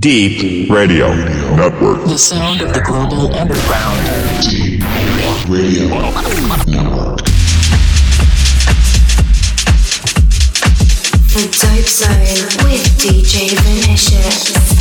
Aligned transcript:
Deep 0.00 0.70
Radio 0.70 1.12
Network. 1.56 2.04
The 2.04 2.16
sound 2.16 2.60
of 2.60 2.72
the 2.72 2.80
global 2.82 3.34
underground. 3.34 3.98
Deep 4.48 4.80
Radio 5.48 5.88
Network. 6.68 7.18
The 11.34 11.48
Dope 11.50 11.88
Zone 11.88 12.70
with 12.70 12.86
DJ 13.00 13.58
Vinicious. 13.58 14.77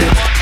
Could 0.00 0.33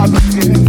Like 0.00 0.59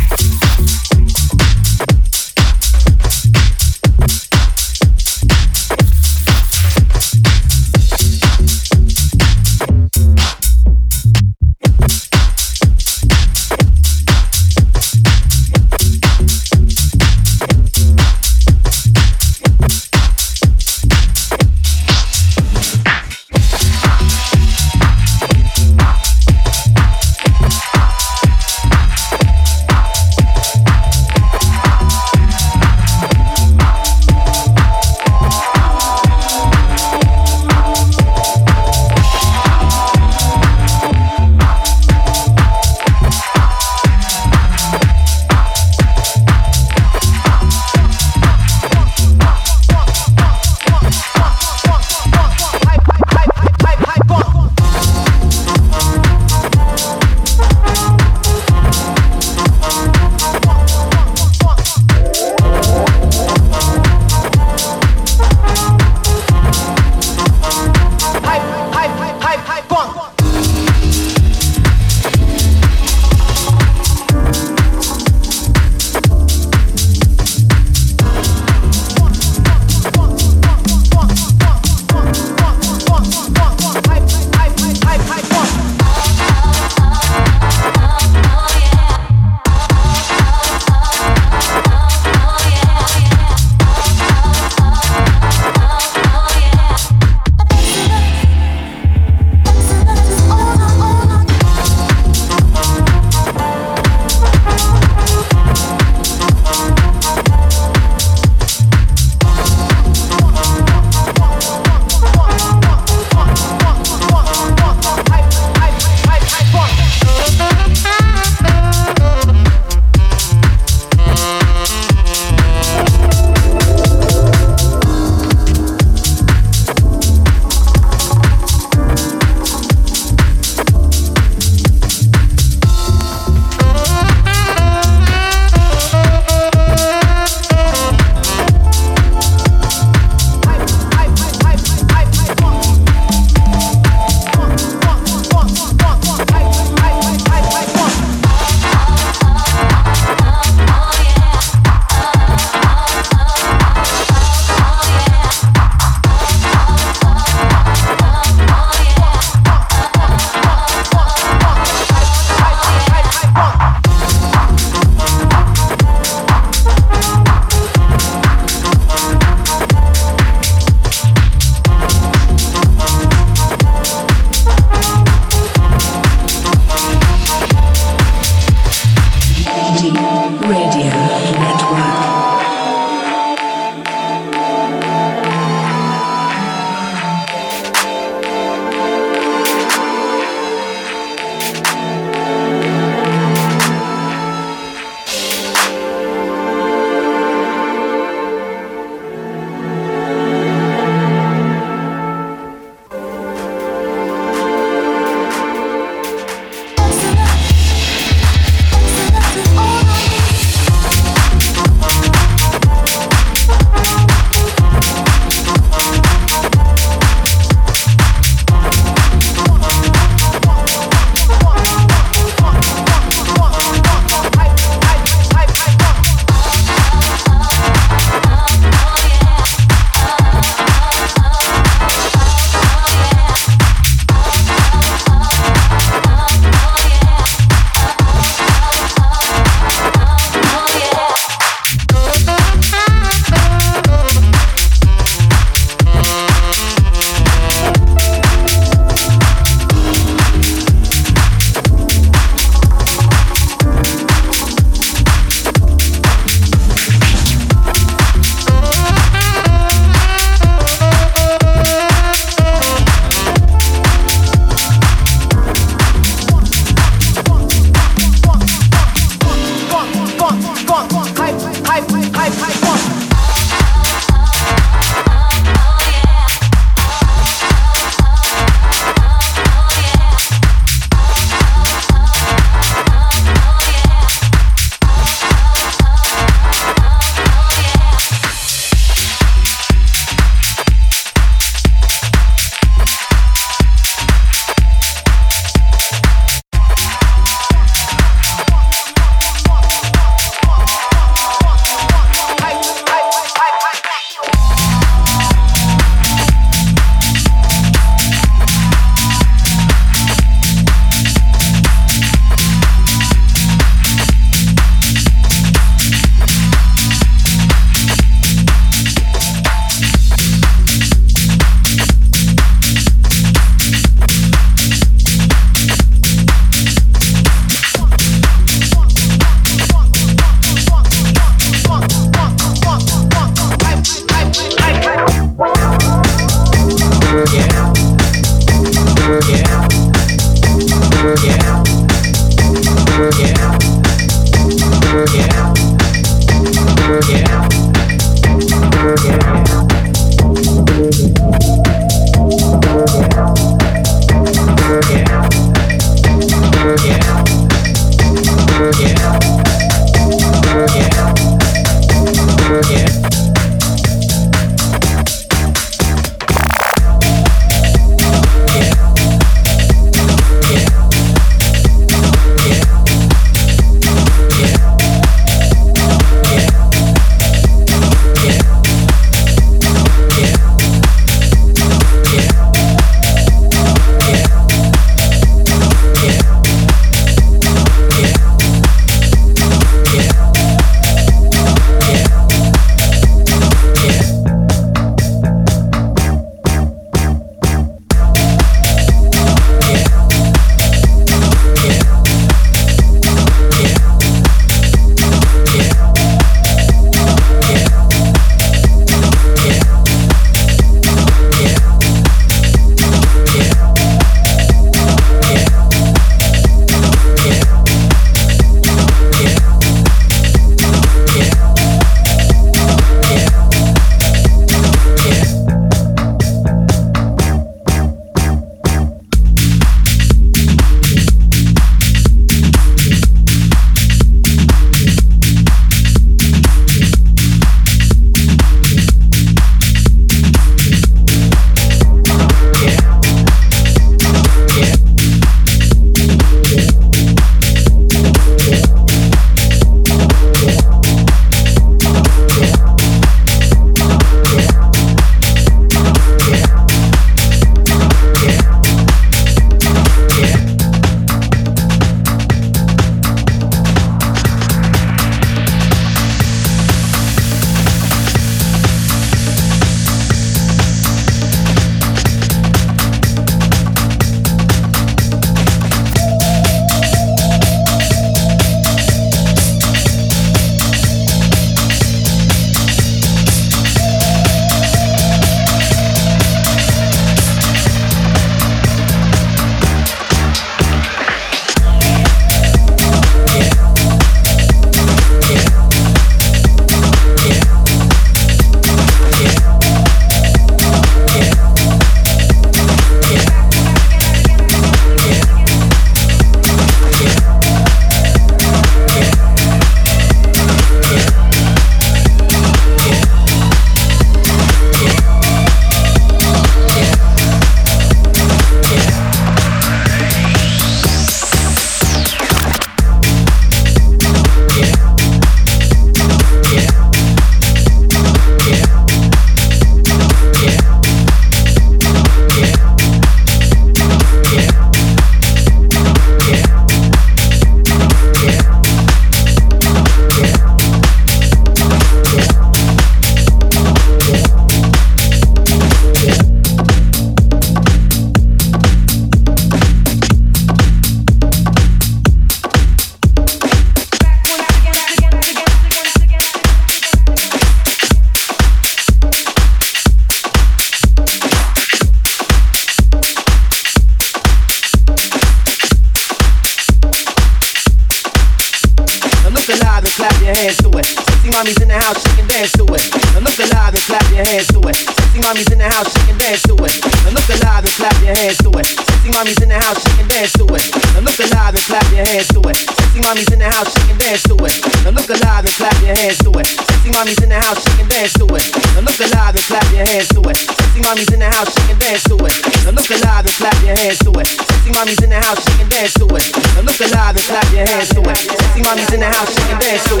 Sexy 575.20 575.36
mommies 575.36 575.52
in 575.52 575.58
the 575.58 575.68
house, 575.68 575.92
she 575.92 576.00
can 576.08 576.16
dance 576.16 576.42
to 576.48 576.56
it. 576.64 576.80
Now 577.04 577.12
look 577.12 577.28
alive 577.28 577.60
and 577.60 577.74
clap 577.76 577.92
your 578.00 578.16
hands 578.16 578.40
to 578.40 578.48
it. 578.56 578.64
Sexy 578.72 579.10
mommies 579.12 579.36
in 579.42 579.52
the 579.52 579.60
house, 579.60 579.76
she 579.84 579.92
can 580.00 580.08
dance 580.08 580.32
to 580.32 580.48
it. 580.48 580.64
Now 580.96 581.04
look 581.04 581.20
alive 581.20 581.52
and 581.52 581.60
clap 581.60 581.84
your 581.92 582.08
hands 582.08 582.28
to 582.32 582.40
it. 582.48 582.56
Sexy 582.56 583.04
mommies 583.04 583.28
in 583.28 583.36
the 583.36 583.44
house, 583.52 583.68
she 583.68 583.84
can 583.84 584.00
dance 584.00 584.24
to 584.24 584.34
it. 584.40 584.56
Now 584.80 584.96
look 584.96 585.12
alive 585.12 585.44
and 585.44 585.52
clap 585.60 585.76
your 585.84 585.92
hands 585.92 586.16
to 586.24 586.32
it. 586.40 586.48
Sexy 586.48 586.88
mommies 586.88 587.20
in 587.20 587.28
the 587.28 587.36
house, 587.36 587.60
she 587.60 587.68
can 587.76 587.84
dance 587.92 588.16
to 588.16 588.24
it. 588.32 588.48
Now 588.72 588.80
look 588.80 588.96
alive 588.96 589.36
and 589.36 589.44
clap 589.44 589.68
your 589.76 589.84
hands 589.84 590.08
to 590.08 590.24
it. 590.24 590.40
Sexy 590.40 590.80
mommies 590.80 591.12
in 591.12 591.20
the 591.20 591.28
house, 591.28 591.52
she 591.52 591.68
can 591.68 591.76
dance 591.76 592.00
to 592.08 592.16
it. 592.16 592.32
Now 592.64 592.72
look 592.72 592.88
alive 592.88 593.28
and 593.28 593.36
clap 593.36 593.60
your 593.60 593.76
hands 593.76 594.00
to 594.00 594.10
it. 594.16 594.24
Sexy 594.24 594.72
mommies 594.72 595.04
in 595.04 595.12
the 595.12 595.20
house, 595.20 595.44
she 595.44 595.52
dance 595.68 595.92
to 596.00 596.08
it. 596.16 596.32
Now 596.56 596.64
look 596.64 596.80
alive 596.80 597.12
and 597.12 597.28
clap 597.28 597.44
your 597.52 597.68
hands 597.68 597.92
to 597.92 598.00
it. 598.00 598.16
Sexy 598.24 598.64
mommies 598.64 598.88
in 598.96 599.04
the 599.04 599.10
house, 599.12 599.28
she 599.36 599.44
can 599.44 599.60
dance 599.60 599.84
to 599.84 600.00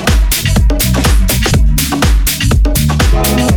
it. 0.00 0.09
me 3.22 3.42
you. 3.42 3.49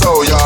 Soul, 0.00 0.24
y'all. 0.24 0.39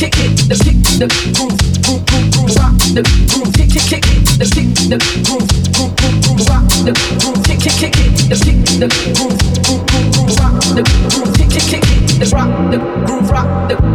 kick 0.00 0.16
it, 0.16 0.32
the 0.48 0.56
kick, 0.56 0.80
the 0.96 1.06
groove, 1.36 1.60
groove, 1.84 2.00
groove, 2.08 2.32
groove, 2.32 2.56
rock 2.56 2.72
the 2.96 3.04
groove, 3.28 3.52
kick, 3.52 3.68
kick, 3.68 3.84
kick 3.84 4.04
it, 4.08 4.24
the 4.40 4.48
kick, 4.48 4.72
the 4.88 4.96
groove, 5.28 5.44
groove, 5.76 5.92
groove, 6.00 6.16
groove, 6.24 6.40
rock 6.48 6.64
the 6.88 6.92
groove, 7.20 7.44
kick, 7.44 7.60
kick, 7.60 7.76
kick 7.76 8.00
it, 8.00 8.16
the 8.32 8.36
kick, 8.40 8.56
the 8.80 8.88
groove, 9.12 9.36
groove, 9.60 9.84
groove, 9.92 10.08
groove, 10.16 10.32
rock 10.40 10.56
the 10.72 10.82
groove, 11.12 11.36
kick, 11.36 11.50
kick, 11.52 11.68
kick 11.68 11.84
it, 11.84 12.16
the 12.16 12.26
rock 12.32 12.48
the 12.72 12.78
groove, 13.04 13.28
rock 13.28 13.68
the 13.68 13.89